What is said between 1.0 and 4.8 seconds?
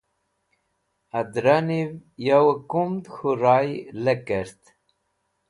adra niv yo kumd k̃huray lekert